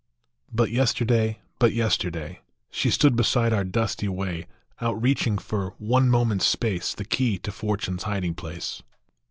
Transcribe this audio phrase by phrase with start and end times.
[0.59, 2.39] UT yesterday, but yesterday,
[2.71, 4.47] She stood beside our dusty way,
[4.81, 8.81] Outreaching for one moment s space The key to fortune s hiding place.